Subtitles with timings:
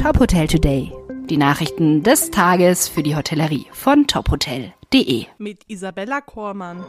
[0.00, 0.92] Top Hotel Today.
[1.28, 5.26] Die Nachrichten des Tages für die Hotellerie von tophotel.de.
[5.38, 6.84] Mit Isabella Kormann.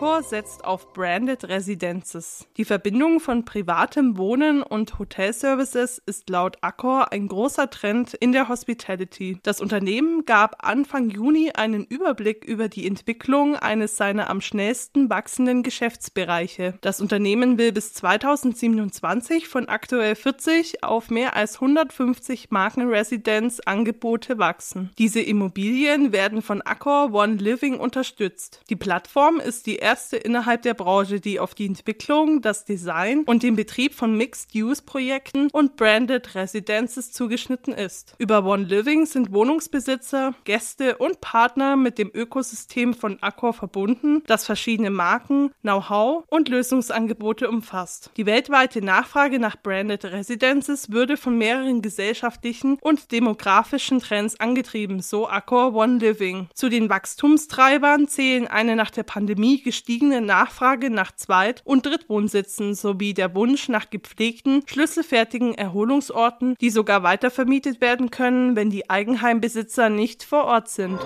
[0.00, 2.46] Accor setzt auf Branded Residences.
[2.56, 8.48] Die Verbindung von privatem Wohnen und Hotelservices ist laut Accor ein großer Trend in der
[8.48, 9.38] Hospitality.
[9.42, 15.62] Das Unternehmen gab Anfang Juni einen Überblick über die Entwicklung eines seiner am schnellsten wachsenden
[15.62, 16.78] Geschäftsbereiche.
[16.80, 24.92] Das Unternehmen will bis 2027 von aktuell 40 auf mehr als 150 Markenresidenz-Angebote wachsen.
[24.96, 28.62] Diese Immobilien werden von Accor One Living unterstützt.
[28.70, 33.42] Die Plattform ist die erste innerhalb der Branche, die auf die Entwicklung, das Design und
[33.42, 38.14] den Betrieb von Mixed-Use-Projekten und Branded Residences zugeschnitten ist.
[38.18, 44.44] Über One Living sind Wohnungsbesitzer, Gäste und Partner mit dem Ökosystem von Accor verbunden, das
[44.44, 48.10] verschiedene Marken, Know-how und Lösungsangebote umfasst.
[48.16, 55.28] Die weltweite Nachfrage nach Branded Residences würde von mehreren gesellschaftlichen und demografischen Trends angetrieben, so
[55.28, 56.48] Accor One Living.
[56.54, 63.14] Zu den Wachstumstreibern zählen eine nach der Pandemie gestiegene Nachfrage nach Zweit- und Drittwohnsitzen sowie
[63.14, 70.22] der Wunsch nach gepflegten, schlüsselfertigen Erholungsorten, die sogar weitervermietet werden können, wenn die Eigenheimbesitzer nicht
[70.22, 71.00] vor Ort sind.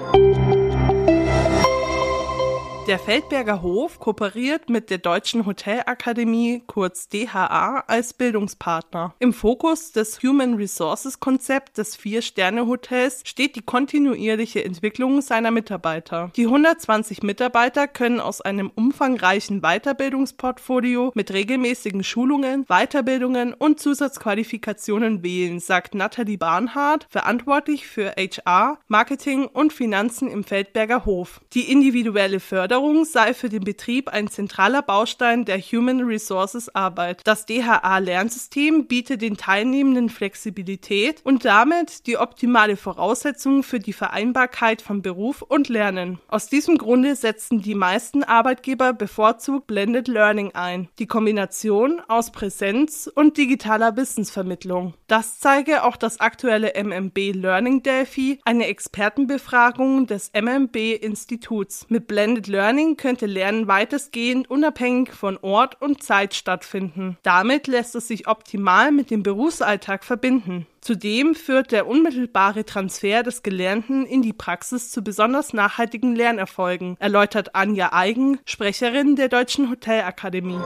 [2.87, 9.15] Der Feldberger Hof kooperiert mit der Deutschen Hotelakademie, kurz DHA, als Bildungspartner.
[9.21, 16.31] Im Fokus des Human Resources Konzept des Vier-Sterne-Hotels steht die kontinuierliche Entwicklung seiner Mitarbeiter.
[16.37, 25.59] Die 120 Mitarbeiter können aus einem umfangreichen Weiterbildungsportfolio mit regelmäßigen Schulungen, Weiterbildungen und Zusatzqualifikationen wählen,
[25.59, 31.41] sagt Nathalie Barnhardt, verantwortlich für HR, Marketing und Finanzen im Feldberger Hof.
[31.55, 37.21] Die individuelle Förderung Förderung sei für den Betrieb ein zentraler Baustein der Human Resources Arbeit.
[37.23, 45.03] Das DHA-Lernsystem bietet den Teilnehmenden Flexibilität und damit die optimale Voraussetzung für die Vereinbarkeit von
[45.03, 46.19] Beruf und Lernen.
[46.27, 53.09] Aus diesem Grunde setzen die meisten Arbeitgeber bevorzugt Blended Learning ein, die Kombination aus Präsenz
[53.15, 54.95] und digitaler Wissensvermittlung.
[55.07, 61.87] Das zeige auch das aktuelle MMB Learning Delphi, eine Expertenbefragung des MMB Instituts.
[61.89, 67.19] Mit Blended Learning Learning könnte Lernen weitestgehend unabhängig von Ort und Zeit stattfinden.
[67.23, 70.67] Damit lässt es sich optimal mit dem Berufsalltag verbinden.
[70.81, 77.55] Zudem führt der unmittelbare Transfer des Gelernten in die Praxis zu besonders nachhaltigen Lernerfolgen, erläutert
[77.55, 80.61] Anja Eigen, Sprecherin der Deutschen Hotelakademie.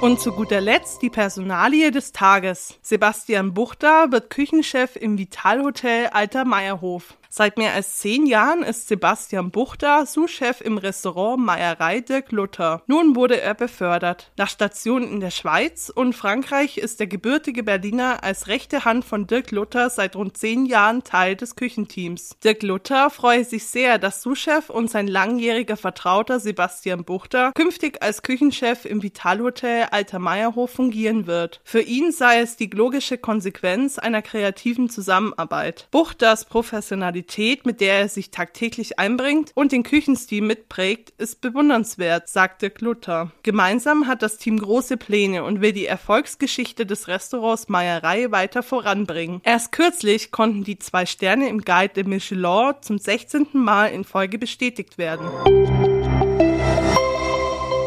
[0.00, 2.78] Und zu guter Letzt die Personalie des Tages.
[2.80, 7.18] Sebastian Buchter wird Küchenchef im Vitalhotel Alter Meierhof.
[7.38, 12.82] Seit mehr als zehn Jahren ist Sebastian Buchter Sous-Chef im Restaurant Meierei Dirk Luther.
[12.88, 14.32] Nun wurde er befördert.
[14.36, 19.28] Nach Stationen in der Schweiz und Frankreich ist der gebürtige Berliner als rechte Hand von
[19.28, 22.30] Dirk Luther seit rund zehn Jahren Teil des Küchenteams.
[22.42, 28.22] Dirk Luther freue sich sehr, dass Sous-Chef und sein langjähriger Vertrauter Sebastian Buchter künftig als
[28.22, 31.60] Küchenchef im Vitalhotel Alter Meierhof fungieren wird.
[31.62, 35.86] Für ihn sei es die logische Konsequenz einer kreativen Zusammenarbeit.
[35.92, 42.28] Buchters Professionalität Qualität, mit der er sich tagtäglich einbringt und den Küchenstil mitprägt, ist bewundernswert,
[42.28, 43.32] sagte Luther.
[43.42, 49.42] Gemeinsam hat das Team große Pläne und will die Erfolgsgeschichte des Restaurants Meierei weiter voranbringen.
[49.44, 53.48] Erst kürzlich konnten die zwei Sterne im Guide de Michelin zum 16.
[53.52, 55.28] Mal in Folge bestätigt werden.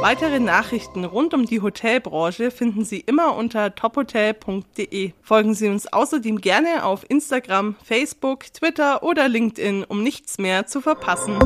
[0.01, 5.11] Weitere Nachrichten rund um die Hotelbranche finden Sie immer unter tophotel.de.
[5.21, 10.81] Folgen Sie uns außerdem gerne auf Instagram, Facebook, Twitter oder LinkedIn, um nichts mehr zu
[10.81, 11.37] verpassen.